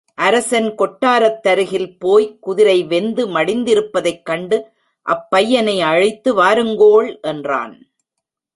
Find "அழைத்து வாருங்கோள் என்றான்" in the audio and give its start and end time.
5.81-7.75